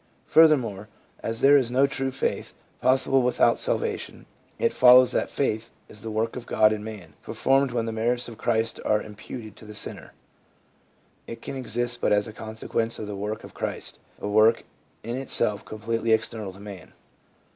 [0.25, 0.87] Furthermore,
[1.21, 4.25] as there is no true faith possible without salvation,
[4.57, 8.27] it follows that "faith" is the work of God in man, performed when the merits
[8.27, 10.13] of Christ are imputed to the sinner.
[11.27, 14.63] It can exist but as a consequence of the work of Christ, a work
[15.03, 16.93] in itself com pletely external to man.